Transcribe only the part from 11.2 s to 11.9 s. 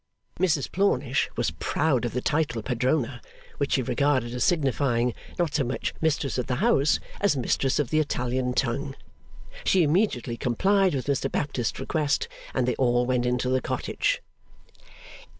Baptist's